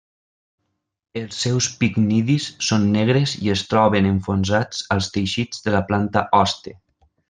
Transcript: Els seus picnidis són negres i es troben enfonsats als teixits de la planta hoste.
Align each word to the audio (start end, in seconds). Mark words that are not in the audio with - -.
Els 1.21 1.41
seus 1.45 1.67
picnidis 1.83 2.49
són 2.69 2.89
negres 2.97 3.37
i 3.43 3.53
es 3.59 3.65
troben 3.75 4.11
enfonsats 4.17 4.83
als 4.99 5.15
teixits 5.19 5.65
de 5.69 5.79
la 5.81 5.87
planta 5.93 6.29
hoste. 6.43 6.79